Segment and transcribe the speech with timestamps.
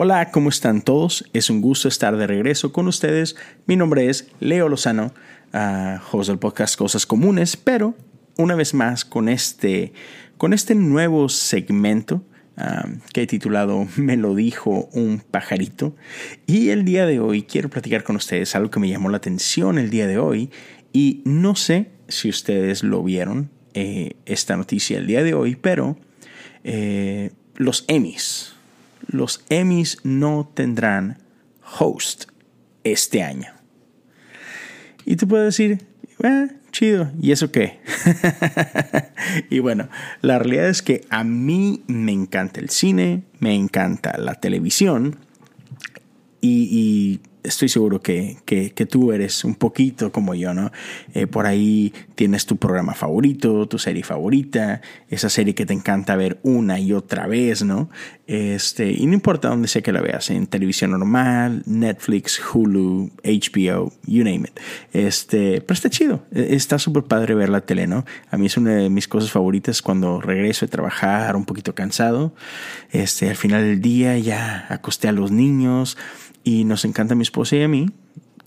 [0.00, 1.28] Hola, ¿cómo están todos?
[1.32, 3.34] Es un gusto estar de regreso con ustedes.
[3.66, 5.12] Mi nombre es Leo Lozano,
[5.52, 7.96] uh, host del podcast Cosas Comunes, pero
[8.36, 9.92] una vez más con este,
[10.36, 12.22] con este nuevo segmento
[12.58, 15.96] uh, que he titulado Me lo dijo un pajarito.
[16.46, 19.78] Y el día de hoy quiero platicar con ustedes algo que me llamó la atención
[19.78, 20.52] el día de hoy
[20.92, 25.98] y no sé si ustedes lo vieron, eh, esta noticia el día de hoy, pero
[26.62, 28.54] eh, los Emmys
[29.08, 31.18] los Emmys no tendrán
[31.78, 32.30] host
[32.84, 33.52] este año.
[35.04, 35.86] Y tú puedes decir,
[36.22, 37.80] eh, chido, ¿y eso qué?
[39.50, 39.88] y bueno,
[40.20, 45.16] la realidad es que a mí me encanta el cine, me encanta la televisión
[46.40, 50.70] y, y estoy seguro que, que, tú eres un poquito como yo, ¿no?
[51.14, 56.16] Eh, por ahí tienes tu programa favorito, tu serie favorita, esa serie que te encanta
[56.16, 57.90] ver una y otra vez, ¿no?
[58.26, 63.92] Este, y no importa dónde sea que la veas, en televisión normal, Netflix, Hulu, HBO,
[64.06, 64.60] you name it.
[64.92, 68.04] Este, pero está chido, e, está súper padre ver la tele, ¿no?
[68.30, 72.34] A mí es una de mis cosas favoritas cuando regreso de trabajar un poquito cansado.
[72.90, 75.96] Este, al final del día ya acosté a los niños
[76.48, 77.90] y nos encanta a mi esposa y a mí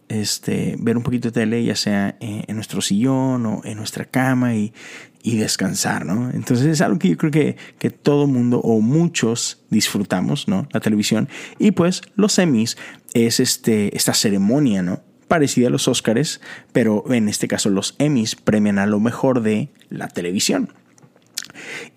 [0.08, 4.56] este, ver un poquito de tele, ya sea en, nuestro sillón o en nuestra cama
[4.56, 4.74] y,
[5.22, 6.32] y, descansar, ¿no?
[6.32, 10.68] Entonces es algo que yo creo que, que todo mundo o muchos disfrutamos, ¿no?
[10.72, 11.30] La televisión.
[11.60, 12.76] Y pues los Emmys
[13.14, 15.02] es este, esta ceremonia, ¿no?
[15.28, 16.42] Parecida a los Oscars,
[16.74, 20.74] pero en este caso los Emmys premian a lo mejor de la televisión.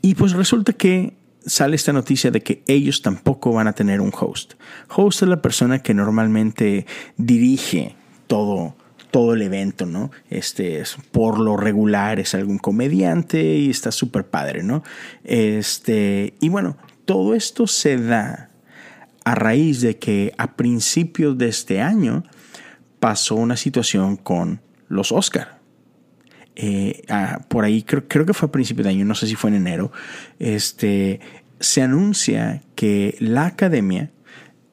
[0.03, 1.15] Y pues resulta que
[1.47, 4.55] sale esta noticia de que ellos tampoco van a tener un host.
[4.95, 6.87] Host es la persona que normalmente
[7.17, 8.77] dirige todo,
[9.11, 10.11] todo el evento, ¿no?
[10.31, 14.83] Este es por lo regular es algún comediante y está súper padre, ¿no?
[15.23, 18.51] Este, y bueno, todo esto se da
[19.25, 22.25] a raíz de que a principios de este año
[23.01, 25.61] pasó una situación con los Oscar.
[26.57, 29.35] Eh, ah, por ahí, creo, creo, que fue a principio de año, no sé si
[29.35, 29.91] fue en enero,
[30.39, 31.21] este,
[31.61, 34.11] se anuncia que la academia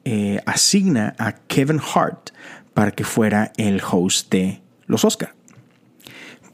[0.04, 2.30] eh, asigna a Kevin Hart
[2.74, 5.34] para que fuera el host de los Oscar.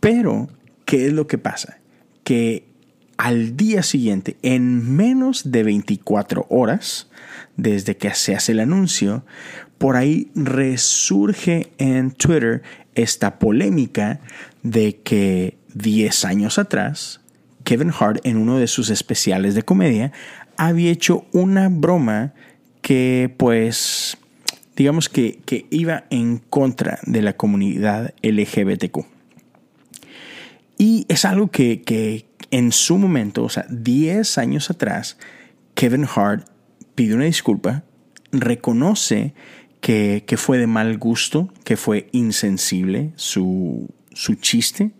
[0.00, 0.49] Pero,
[0.84, 1.78] ¿qué es lo que pasa?
[2.25, 2.69] Que
[3.16, 7.10] al día siguiente, en menos de 24 horas,
[7.56, 9.25] desde que se hace el anuncio,
[9.78, 12.62] por ahí resurge en Twitter
[12.95, 14.21] esta polémica
[14.62, 17.21] de que 10 años atrás
[17.68, 20.10] Kevin Hart en uno de sus especiales de comedia
[20.56, 22.32] había hecho una broma
[22.80, 24.16] que pues
[24.74, 29.04] digamos que, iba en contra de la comunidad LGBTQ.
[30.78, 35.18] Y es algo que, que en su momento, o sea, 10 años atrás,
[35.74, 36.48] Kevin Hart
[36.94, 37.82] pide una disculpa,
[38.32, 39.34] reconoce
[39.82, 43.92] que, fue de mal gusto, que fue insensible su,
[44.40, 44.92] chiste.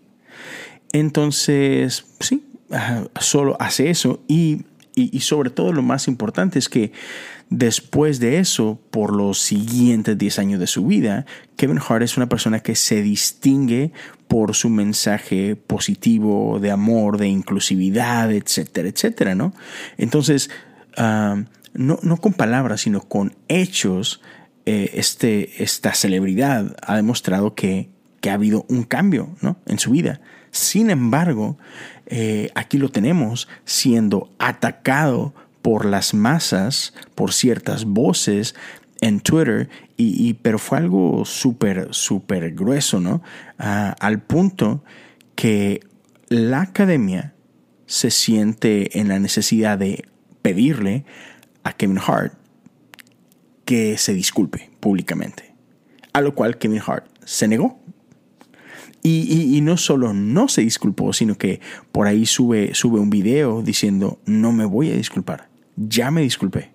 [0.91, 2.43] Entonces, sí,
[3.19, 4.65] solo hace eso y,
[4.95, 6.91] y, sobre todo lo más importante es que
[7.49, 11.25] después de eso, por los siguientes 10 años de su vida,
[11.55, 13.91] Kevin Hart es una persona que se distingue
[14.27, 19.53] por su mensaje positivo de amor, de inclusividad, etcétera, etcétera, ¿no?
[19.97, 20.49] Entonces,
[20.97, 21.43] ah,
[21.73, 24.21] no, no con palabras, sino con hechos,
[24.65, 27.89] eh, este, esta celebridad ha demostrado que,
[28.27, 29.35] ha habido un cambio
[29.65, 30.21] en su vida.
[30.51, 31.57] Sin embargo,
[32.07, 38.55] eh, aquí lo tenemos siendo atacado por las masas, por ciertas voces
[39.01, 43.21] en Twitter, y, pero fue algo súper, súper grueso, ¿no?
[43.57, 44.83] Ah, al punto
[45.35, 45.81] que
[46.29, 47.33] la academia
[47.85, 50.05] se siente en la necesidad de
[50.41, 51.05] pedirle
[51.63, 52.33] a Kevin Hart
[53.65, 55.53] que se disculpe públicamente.
[56.13, 57.79] A lo cual Kevin Hart se negó.
[59.01, 61.61] Y, no solo no se disculpó, sino que
[61.91, 66.71] por ahí sube, sube un video diciendo, no me voy a disculpar, ya me disculpé.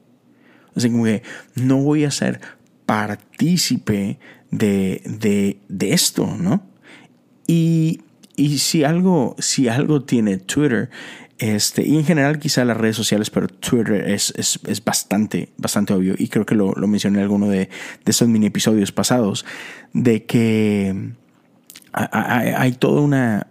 [0.75, 1.23] O sea, como que
[1.55, 2.41] no voy a ser
[2.87, 4.19] partícipe
[4.51, 6.67] de, de, de esto, ¿no?
[7.47, 8.01] Y,
[8.37, 10.91] y si, algo, si algo tiene Twitter
[11.39, 16.15] este, y en general quizá las redes sociales, pero Twitter es, es, bastante, bastante obvio.
[16.17, 19.45] Y creo que lo, lo mencioné en alguno de, de esos mini episodios pasados,
[19.93, 21.13] de que
[21.95, 23.47] hay, toda una,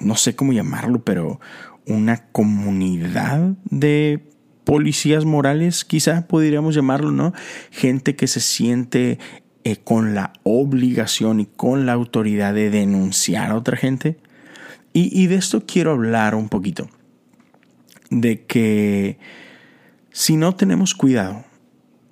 [0.00, 1.40] no sé cómo llamarlo, pero
[1.86, 4.22] una comunidad de
[4.64, 7.32] policías morales, quizá podríamos llamarlo, ¿no?
[7.70, 9.18] Gente que se siente
[9.64, 14.18] eh, con la obligación y con la autoridad de denunciar a otra gente.
[14.92, 16.88] Y de esto quiero hablar un poquito
[18.10, 19.18] de que
[20.10, 21.44] si no tenemos cuidado,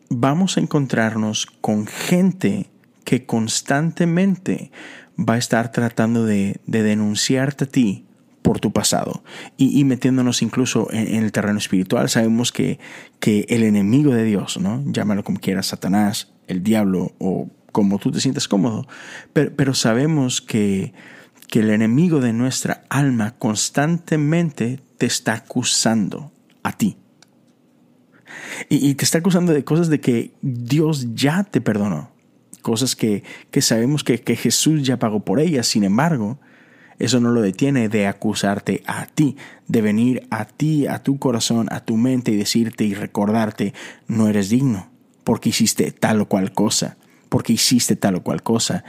[0.09, 2.71] vamos a encontrarnos con gente
[3.05, 4.71] que constantemente
[5.19, 8.05] va a estar tratando de, denunciarte a ti
[8.43, 9.23] por tu pasado
[9.57, 12.09] y, metiéndonos incluso en, el terreno espiritual.
[12.09, 12.79] Sabemos que,
[13.21, 14.83] que el enemigo de Dios, ¿no?
[14.87, 18.87] llámalo como quieras, Satanás, el diablo o como tú te sientes cómodo,
[19.33, 20.95] pero, pero sabemos que,
[21.49, 26.33] que el enemigo de nuestra alma constantemente te está acusando
[26.63, 26.97] a ti.
[28.69, 32.11] Y, te está acusando de cosas de que Dios ya te perdonó.
[32.69, 35.67] Cosas que, que sabemos que, que Jesús ya pagó por ellas.
[35.67, 36.39] Sin embargo,
[36.99, 39.39] eso no lo detiene de acusarte a ti,
[39.69, 43.73] de venir a ti, a tu corazón, a tu mente y decirte y recordarte,
[44.07, 44.91] no eres digno,
[45.25, 46.99] porque hiciste tal o cual cosa,
[47.31, 48.85] porque hiciste tal o cual cosa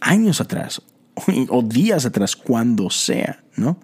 [0.00, 0.80] años atrás
[1.48, 3.80] o días atrás, cuando sea, ¿no?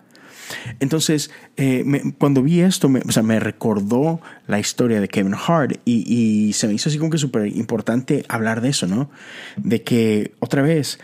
[0.81, 1.85] Entonces, eh,
[2.19, 6.67] cuando vi esto, me, o sea, me recordó la historia de Kevin Hart y, se
[6.67, 9.11] me hizo así como que súper importante hablar de eso, ¿no?
[9.57, 10.99] De que, otra vez,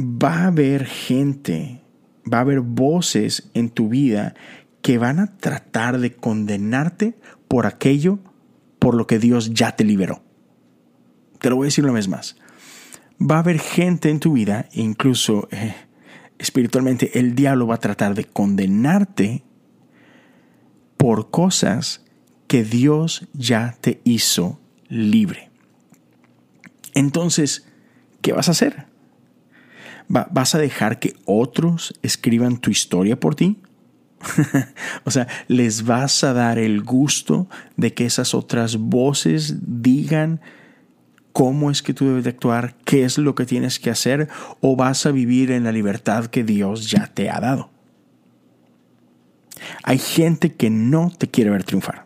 [0.00, 1.82] va a haber gente,
[2.30, 4.34] va a haber voces en tu vida
[4.82, 7.14] que van a tratar de condenarte
[7.48, 8.18] por aquello
[8.78, 10.22] por lo que Dios ya te liberó.
[11.38, 12.36] Te lo voy a decir una vez más.
[13.20, 15.48] Va a haber gente en tu vida, incluso...
[15.50, 15.74] Eh,
[16.40, 19.44] espiritualmente, el diablo va a tratar de condenarte
[20.96, 22.04] por cosas
[22.46, 24.58] que Dios ya te hizo
[24.88, 25.50] libre.
[26.94, 27.66] Entonces,
[28.22, 28.86] ¿qué vas a hacer?
[30.08, 33.58] ¿Vas a dejar que otros escriban tu historia por ti?
[35.04, 40.40] o sea, les vas a dar el gusto de que esas otras voces digan
[41.40, 44.28] cómo es que tú debes de actuar, qué es lo que tienes que hacer,
[44.60, 47.70] o vas a vivir en la libertad que Dios ya te ha dado.
[49.82, 52.04] Hay gente que no te quiere ver triunfar.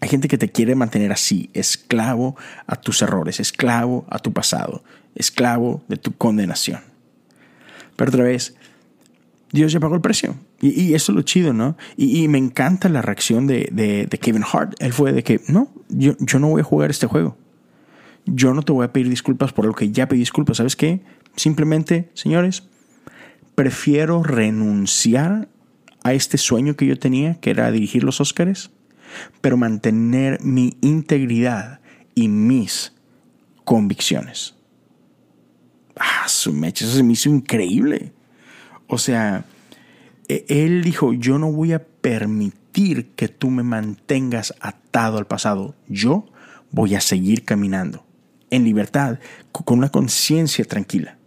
[0.00, 2.34] Hay gente que te quiere mantener así, esclavo
[2.66, 4.82] a tus errores, esclavo a tu pasado,
[5.14, 6.80] esclavo de tu condenación.
[7.94, 8.56] Pero otra vez,
[9.52, 10.34] Dios ya pagó el precio.
[10.62, 11.76] Y, eso es lo chido, ¿no?
[11.98, 14.72] Y, me encanta la reacción de, Kevin Hart.
[14.78, 17.36] Él fue de que, no, yo, yo no voy a jugar este juego
[18.26, 20.58] yo no te voy a pedir disculpas por lo que ya pedí disculpas.
[20.58, 21.00] ¿Sabes qué?
[21.36, 22.64] Simplemente, señores,
[23.54, 25.48] prefiero renunciar
[26.02, 28.70] a este sueño que yo tenía, que era dirigir los Óscares,
[29.40, 31.80] pero mantener mi integridad
[32.14, 32.92] y mis
[33.64, 34.54] convicciones.
[35.96, 38.12] Ah, su mecha, eso se me hizo increíble.
[38.86, 39.44] O sea,
[40.28, 45.74] e-, él dijo, yo no voy a permitir que tú me mantengas atado al pasado.
[45.88, 46.26] Yo
[46.70, 48.04] voy a seguir caminando
[48.54, 49.18] en libertad,
[49.52, 51.18] con una conciencia tranquila.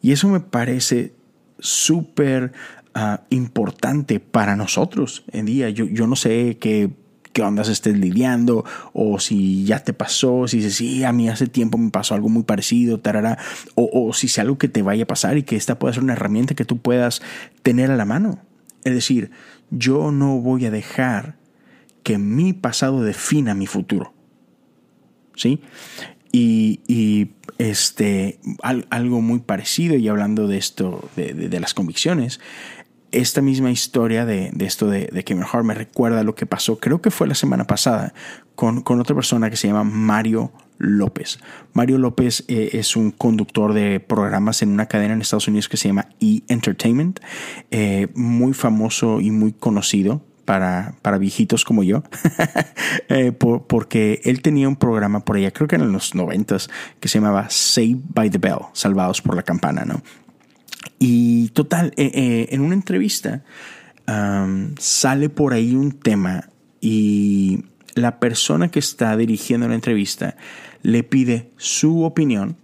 [0.00, 1.14] Y eso me parece
[1.58, 2.52] súper
[2.94, 5.70] ah, importante para nosotros en día.
[5.70, 6.90] Yo, yo no sé qué,
[7.32, 11.78] qué ondas estés lidiando o si ya te pasó, si dices, a mí hace tiempo
[11.78, 13.38] me pasó algo muy parecido, tarara,
[13.74, 16.02] o, o si es algo que te vaya a pasar y que esta pueda ser
[16.02, 17.22] una herramienta que tú puedas
[17.62, 18.40] tener a la mano.
[18.84, 19.30] Es decir,
[19.70, 21.36] yo no voy a dejar
[22.02, 24.12] que mi pasado defina mi futuro.
[25.36, 25.60] ¿Sí?
[26.32, 32.40] Y, este, algo muy parecido, y hablando de esto, de, las convicciones,
[33.12, 37.02] esta misma historia de, esto de, de, Kevin Hart me recuerda lo que pasó, creo
[37.02, 38.14] que fue la semana pasada,
[38.54, 41.38] con, otra persona que se llama Mario López.
[41.72, 45.76] Mario López eh, es un conductor de programas en una cadena en Estados Unidos que
[45.76, 46.42] se llama E!
[46.48, 47.20] Entertainment,
[47.70, 52.02] eh, muy famoso y muy conocido para, para viejitos como yo,
[53.08, 56.68] eh, porque él tenía un programa por allá, creo que en los noventas,
[57.00, 60.02] que se llamaba Saved by the Bell, Salvados por la Campana, ¿no?
[60.98, 63.42] Y total, eh, eh, en una entrevista
[64.78, 66.50] sale por ahí un tema
[66.82, 70.36] y la persona que está dirigiendo la entrevista
[70.82, 72.56] le pide su opinión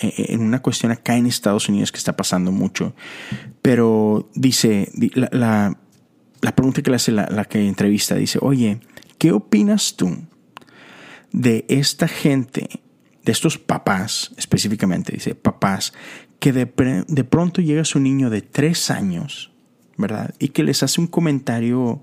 [0.00, 2.94] en una cuestión acá en Estados Unidos que está pasando mucho,
[3.62, 4.92] pero dice,
[5.32, 5.76] la
[6.40, 8.80] pregunta que le hace la, que entrevista dice, oye,
[9.18, 10.16] ¿qué opinas tú
[11.32, 12.80] de esta gente,
[13.24, 15.12] de estos papás específicamente?
[15.12, 15.92] Dice, papás,
[16.38, 19.52] que de, pronto llega su niño de tres años,
[19.98, 20.34] ¿verdad?
[20.38, 22.02] Y que les hace un comentario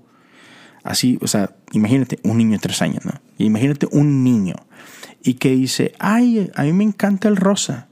[0.84, 3.12] así, o sea, imagínate un niño de tres años, ¿no?
[3.38, 4.54] imagínate un niño
[5.22, 7.88] y que dice, ay, a mí me encanta el rosa.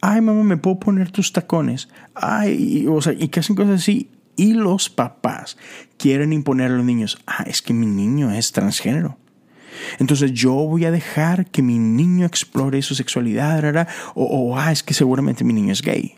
[0.00, 1.88] Ay, mamá, ¿me puedo poner tus tacones?
[2.14, 4.08] Ay, o sea, y que hacen cosas así
[4.38, 5.58] y los papás
[5.98, 9.18] quieren imponer a los niños, ah, es que mi niño es transgénero.
[9.98, 14.94] Entonces yo voy a dejar que mi niño explore su sexualidad, o, ah, es que
[14.94, 16.14] seguramente mi niño es gay.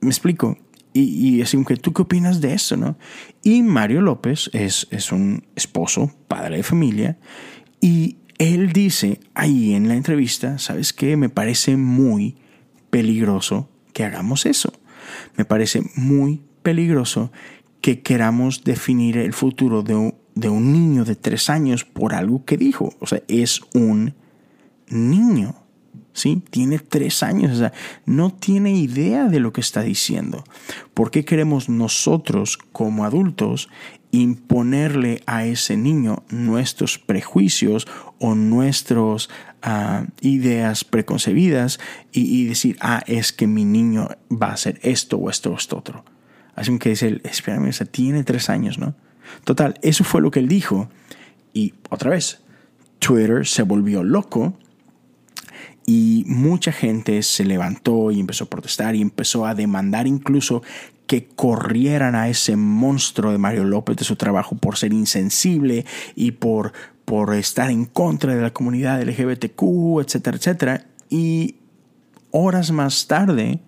[0.00, 0.58] ¿Me explico?
[0.92, 2.76] Y, y así que, ¿tú qué opinas de eso?
[2.76, 2.98] ¿no?
[3.42, 7.18] Y Mario López es, es un esposo, padre de familia,
[7.80, 11.16] y él dice ahí en la entrevista, ¿sabes qué?
[11.16, 12.36] Me parece muy
[12.90, 14.72] peligroso que hagamos eso.
[15.36, 17.32] Me parece muy peligroso
[17.80, 22.44] que queramos definir el futuro de un, de un niño de tres años por algo
[22.44, 22.94] que dijo.
[23.00, 24.14] O sea, es un
[24.88, 25.56] niño.
[26.12, 26.42] ¿sí?
[26.50, 27.72] Tiene tres años, o sea,
[28.06, 30.44] no tiene idea de lo que está diciendo.
[30.94, 33.68] ¿Por qué queremos nosotros como adultos
[34.10, 37.88] imponerle a ese niño nuestros prejuicios
[38.22, 39.28] o nuestras
[39.62, 41.80] ah, ideas preconcebidas
[42.12, 45.76] y, decir, ah, es que mi niño va a hacer esto o esto o esto
[45.76, 46.04] otro?
[46.54, 48.94] Así que dice, espérame, o tiene tres años, ¿no?
[49.42, 50.88] Total, eso fue lo que él dijo.
[51.52, 52.40] Y otra vez,
[53.00, 54.56] Twitter se volvió loco
[55.84, 60.62] y mucha gente se levantó y empezó a protestar y empezó a demandar incluso
[61.08, 66.30] que corrieran a ese monstruo de Mario López de su trabajo por ser insensible y
[66.30, 66.72] por,
[67.04, 70.86] por estar en contra de la comunidad LGBTQ, etcétera, etcétera.
[71.08, 71.56] Y
[72.30, 73.60] horas más tarde,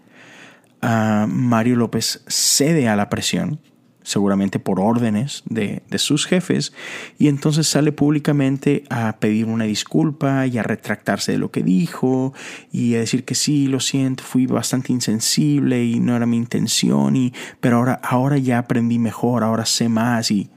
[0.82, 3.60] ah, Mario López cede a la presión
[4.04, 6.72] seguramente por órdenes de, sus jefes,
[7.18, 12.34] y entonces sale públicamente a pedir una disculpa y a retractarse de lo que dijo
[12.70, 17.16] y a decir que sí, lo siento, fui bastante insensible y no era mi intención,
[17.16, 20.50] y, pero ahora, ahora ya aprendí mejor, ahora sé más y,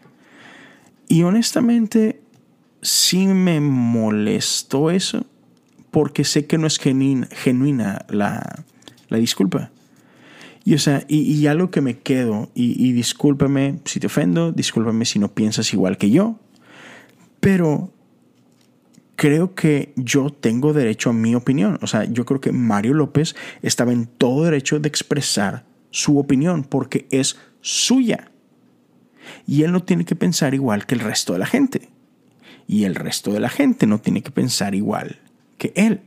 [1.07, 2.19] y honestamente
[2.87, 5.25] sí me molestó eso
[5.91, 8.63] porque sé que no es genuina, la,
[9.09, 9.71] la disculpa.
[10.63, 15.19] Y, o sea, y, algo que me quedo, y, discúlpame si te ofendo, discúlpame si
[15.19, 16.39] no piensas igual que yo,
[17.39, 17.91] pero
[19.15, 21.79] creo que yo tengo derecho a mi opinión.
[21.81, 26.63] O sea, yo creo que Mario López estaba en todo derecho de expresar su opinión
[26.63, 28.31] porque es suya.
[29.45, 31.96] Y él no tiene que pensar igual que el resto de la gente.
[32.67, 35.19] Y el resto de la gente no tiene que pensar igual
[35.57, 36.01] que él.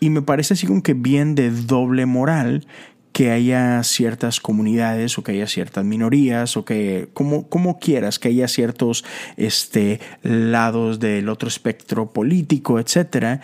[0.00, 2.66] Y me parece así como que bien de doble moral
[3.12, 8.28] que haya ciertas comunidades o que haya ciertas minorías o que como, como quieras, que
[8.28, 9.04] haya ciertos
[9.36, 13.40] este, lados del otro espectro político, etcétera,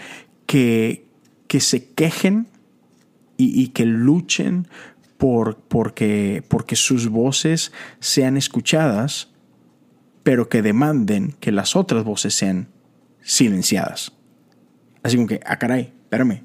[0.46, 1.06] que,
[1.48, 2.46] que se quejen
[3.36, 4.68] y, que luchen
[5.16, 9.30] por, porque, porque sus voces sean escuchadas,
[10.24, 12.68] pero que demanden que las otras voces sean
[13.22, 14.12] silenciadas.
[15.04, 16.42] Así como que, ah, caray, espérame,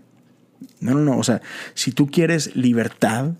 [0.79, 1.17] no, no, no.
[1.17, 1.41] O sea,
[1.73, 3.31] si tú quieres libertad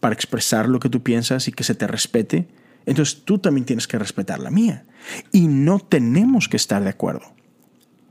[0.00, 2.48] para expresar lo que tú piensas y que se te respete,
[2.86, 4.84] entonces tú también tienes que respetar la mía.
[5.30, 7.34] Y no tenemos que estar de acuerdo.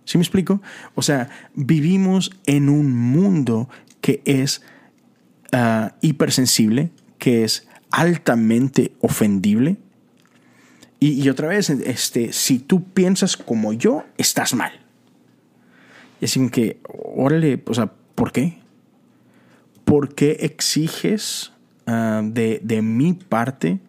[0.06, 0.62] ¿Sí me explico?
[0.96, 3.70] O sea, vivimos en un mundo
[4.02, 4.62] que es
[5.52, 9.78] ah, hipersensible, que es altamente ofendible.
[11.02, 14.72] Y, y, otra vez, este, si tú piensas como yo, estás mal.
[16.22, 16.80] Y así que,
[17.16, 17.92] órale, o sea,
[18.22, 18.60] ¿Por qué?
[19.84, 21.54] ¿Por qué exiges
[21.88, 23.80] ah, de, mi parte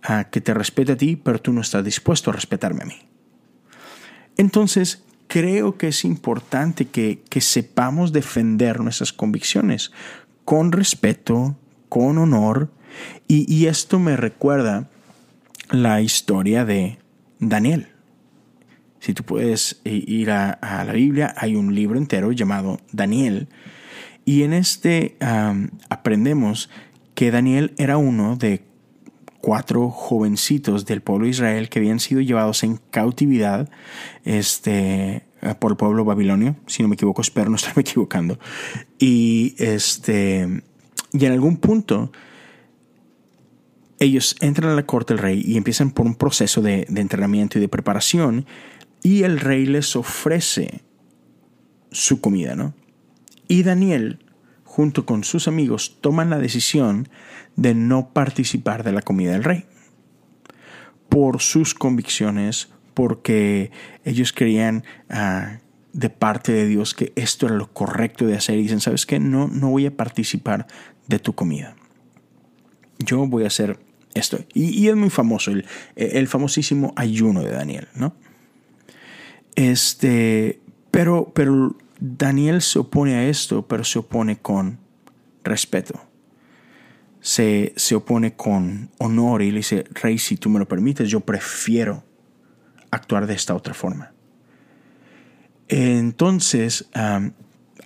[0.00, 2.94] ah, que te respete a ti, pero tú no estás dispuesto a respetarme a mí?
[4.36, 9.90] Entonces, creo que es importante que, sepamos defender nuestras convicciones
[10.44, 11.56] con respeto,
[11.88, 12.70] con honor,
[13.26, 14.88] y esto me recuerda
[15.70, 16.98] la historia de
[17.38, 17.88] Daniel.
[19.00, 23.48] Si tú puedes eh, ir a, la Biblia, hay un libro entero llamado Daniel.
[24.24, 25.16] Y en este
[25.90, 26.70] aprendemos
[27.14, 28.64] que Daniel era uno de
[29.44, 33.68] cuatro jovencitos del pueblo de Israel que habían sido llevados en cautividad
[34.24, 35.26] este,
[35.58, 36.56] por el pueblo babilonio.
[36.66, 38.38] Si no me equivoco, espero no estarme equivocando.
[38.98, 40.62] Y, este,
[41.12, 42.10] y en algún punto
[44.04, 47.60] ellos entran a la corte del rey y empiezan por un proceso de, entrenamiento y
[47.60, 48.46] de preparación
[49.02, 50.82] y el rey les ofrece
[51.90, 52.74] su comida, ¿no?
[53.48, 54.24] Y Daniel,
[54.64, 57.08] junto con sus amigos, toman la decisión
[57.56, 59.64] de no participar de la comida del rey.
[61.08, 63.70] Por sus convicciones, porque
[64.04, 65.58] ellos creían ah,
[65.92, 69.20] de parte de Dios que esto era lo correcto de hacer y dicen, ¿sabes qué?
[69.20, 70.66] No, no voy a participar
[71.06, 71.76] de tu comida.
[72.98, 73.78] Yo voy a hacer
[74.14, 74.38] esto.
[74.54, 75.66] Y, es muy famoso, el,
[75.96, 78.14] el famosísimo ayuno de Daniel, ¿no?
[79.56, 84.78] Este, pero, pero Daniel se opone a esto, pero se opone con
[85.42, 86.00] respeto.
[87.20, 91.20] Se, se opone con honor y le dice, Rey, si tú me lo permites, yo
[91.20, 92.04] prefiero
[92.90, 94.12] actuar de esta otra forma.
[95.68, 96.88] Entonces,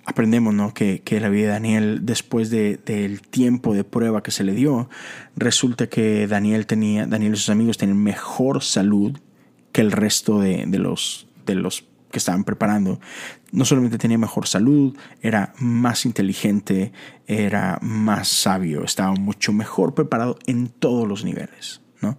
[0.05, 0.73] aprendemos ¿no?
[0.73, 4.53] que, que, la vida de Daniel, después de, del tiempo de prueba que se le
[4.53, 4.89] dio,
[5.35, 9.17] resulta que Daniel tenía, Daniel y sus amigos tenían mejor salud
[9.71, 12.99] que el resto de, de, los, de los que estaban preparando.
[13.51, 16.91] No solamente tenía mejor salud, era más inteligente,
[17.27, 21.81] era más sabio, estaba mucho mejor preparado en todos los niveles.
[22.01, 22.17] ¿no?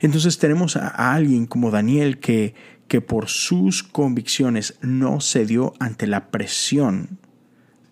[0.00, 2.54] Entonces tenemos a, a alguien como Daniel que,
[2.88, 7.18] que por sus convicciones no cedió ante la presión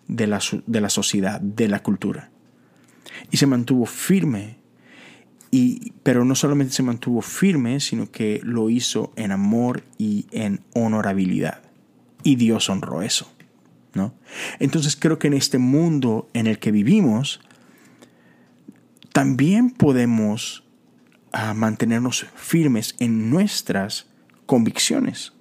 [0.07, 2.31] de la, de la sociedad, de la cultura.
[3.31, 4.57] Y se mantuvo firme
[5.51, 10.61] y, pero no solamente se mantuvo firme, sino que lo hizo en amor y en
[10.73, 11.61] honorabilidad.
[12.23, 13.31] Y Dios honró eso.
[13.93, 14.13] ¿no?
[14.59, 17.39] Entonces creo que en este mundo en el que vivimos,
[19.13, 20.63] también podemos
[21.31, 24.07] ah, mantenernos firmes en nuestras
[24.47, 25.33] convicciones.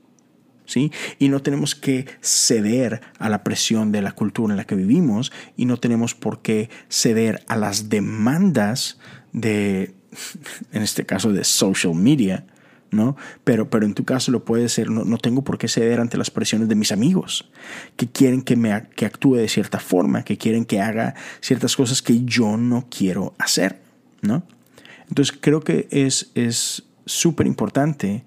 [0.66, 0.90] ¿Sí?
[1.20, 5.32] Y no tenemos que ceder a la presión de la cultura en la que vivimos
[5.56, 8.98] y no tenemos por qué ceder a las demandas
[9.32, 9.94] de,
[10.72, 12.46] en este caso, de social media,
[12.90, 13.16] ¿no?
[13.44, 16.16] Pero, pero en tu caso lo puede ser, no, no, tengo por qué ceder ante
[16.16, 17.48] las presiones de mis amigos,
[17.96, 22.02] que quieren que, me, que actúe de cierta forma, que quieren que haga ciertas cosas
[22.02, 23.80] que yo no quiero hacer,
[24.20, 24.42] ¿no?
[25.08, 26.32] Entonces creo que es
[27.04, 28.25] súper importante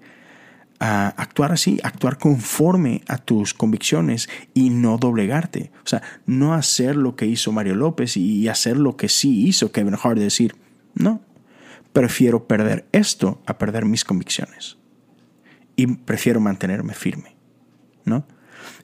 [0.80, 5.70] actuar así, actuar conforme a tus convicciones y no doblegarte.
[5.84, 9.72] O sea, no hacer lo que hizo Mario López y hacer lo que sí hizo
[9.72, 10.56] Kevin Hart, decir,
[10.94, 11.20] no,
[11.92, 14.78] prefiero perder esto a perder mis convicciones.
[15.76, 17.36] Y prefiero mantenerme firme,
[18.04, 18.26] ¿no?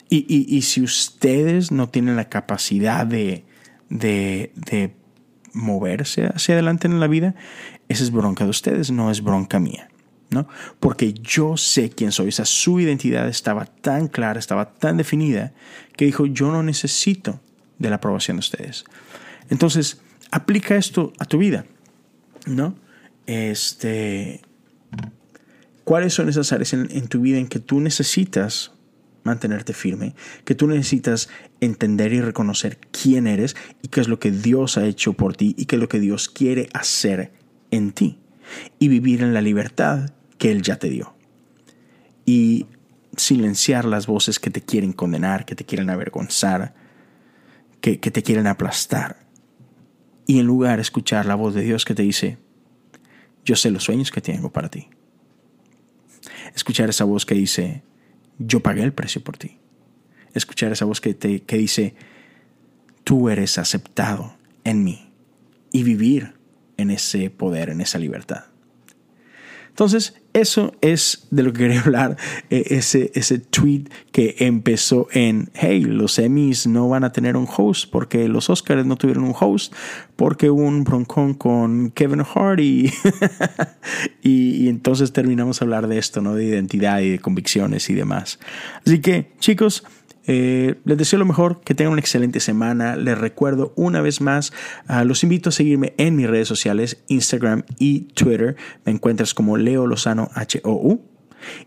[0.09, 0.25] Y,
[0.55, 3.43] y, si ustedes no tienen la capacidad de,
[3.89, 4.95] de, de
[5.51, 7.35] moverse hacia adelante en la vida,
[7.89, 9.89] esa es bronca de ustedes, no es bronca mía.
[10.29, 10.47] ¿No?
[10.79, 12.29] Porque yo sé quién soy.
[12.29, 15.53] O sea, su identidad estaba tan clara, estaba tan definida,
[15.95, 17.39] que dijo, yo no necesito
[17.79, 18.85] de la aprobación de ustedes.
[19.49, 21.65] Entonces, aplica esto a tu vida,
[22.45, 22.75] ¿no?
[23.25, 24.41] Este,
[25.83, 28.73] ¿Cuáles son esas áreas en, en tu vida en que tú necesitas
[29.23, 31.27] mantenerte firme, que tú necesitas
[31.59, 35.53] entender y reconocer quién eres y qué es lo que Dios ha hecho por ti
[35.57, 37.33] y qué es lo que Dios quiere hacer
[37.69, 38.19] en ti
[38.79, 41.15] y vivir en la libertad que Él ya te dio.
[42.25, 42.67] Y
[43.15, 46.73] silenciar las voces que te quieren condenar, que te quieren avergonzar,
[47.81, 49.25] que, te quieren aplastar.
[50.25, 52.37] Y en lugar de escuchar la voz de Dios que te dice,
[53.45, 54.89] yo sé los sueños que tengo para ti.
[56.53, 57.81] Escuchar esa voz que dice,
[58.37, 59.57] yo pagué el precio por ti.
[60.33, 61.95] Escuchar esa voz que, te, que dice,
[63.03, 65.09] tú eres aceptado en mí.
[65.71, 66.36] Y vivir
[66.77, 68.45] en ese poder, en esa libertad.
[69.77, 72.17] Entonces, eso es de lo que quería hablar,
[72.49, 77.47] eh, ese, ese tweet que empezó en, hey, los Emmys no van a tener un
[77.47, 79.71] host porque los Oscars no tuvieron un host,
[80.15, 82.91] porque hubo un broncón con Kevin Hart y,
[84.23, 86.33] y, entonces terminamos a hablar de esto, ¿no?
[86.33, 88.39] De identidad y de convicciones y demás.
[88.83, 89.83] Así que, chicos,
[90.27, 92.95] eh, les deseo lo mejor, que tengan una excelente semana.
[92.95, 94.51] Les recuerdo una vez más,
[94.89, 98.55] uh, los invito a seguirme en mis redes sociales, Instagram y Twitter.
[98.85, 101.01] Me encuentras como Leo Lozano H-O-U.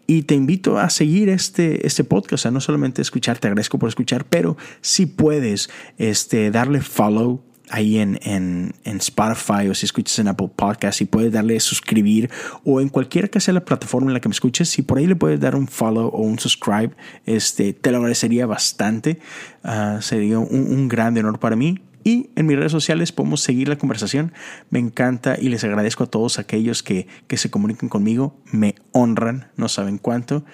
[0.07, 3.89] Y te invito a seguir este, este podcast, sea, no solamente escuchar, te agradezco por
[3.89, 10.19] escuchar, pero si puedes este, darle follow ahí en, en, en, Spotify o si escuchas
[10.19, 12.31] en Apple Podcast, y puedes darle suscribir
[12.65, 15.07] o en cualquiera que sea la plataforma en la que me escuches, si por ahí
[15.07, 16.91] le puedes dar un follow o un subscribe,
[17.27, 19.19] este, te lo agradecería bastante.
[19.65, 21.81] Uh, sería un, un gran honor para mí.
[22.03, 24.33] Y en mis redes sociales podemos seguir la conversación.
[24.71, 28.37] Me encanta y les agradezco a todos aquellos que, que se comunican conmigo.
[28.51, 30.45] Me honran, no saben cuánto.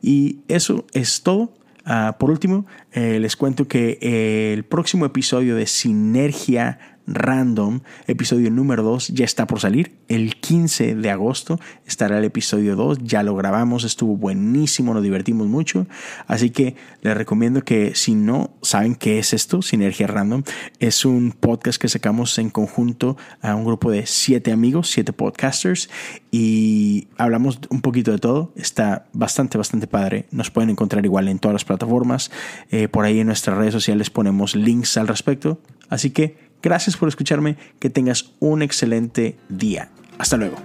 [0.00, 1.52] Y eso es todo.
[1.86, 8.50] Uh, por último, eh, les cuento que eh, el próximo episodio de Sinergia Random, episodio
[8.50, 9.92] número 2, ya está por salir.
[10.08, 12.98] El 15 de agosto estará el episodio 2.
[13.02, 15.86] Ya lo grabamos, estuvo buenísimo, nos divertimos mucho.
[16.26, 20.44] Así que les recomiendo que si no saben qué es esto, Sinergia Random,
[20.78, 25.90] es un podcast que sacamos en conjunto a un grupo de siete amigos, siete podcasters,
[26.30, 28.52] y hablamos un poquito de todo.
[28.56, 30.26] Está bastante, bastante padre.
[30.30, 32.30] Nos pueden encontrar igual en todas las plataformas.
[32.70, 35.60] Eh, por ahí en nuestras redes sociales ponemos links al respecto.
[35.88, 39.90] Así que Gracias por escucharme, que tengas un excelente día.
[40.16, 40.56] Hasta luego.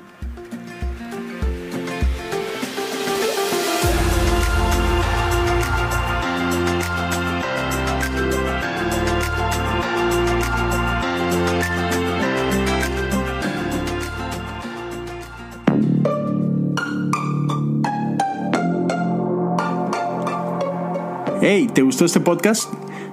[21.42, 22.89] Hey, ¿te gustó este podcast?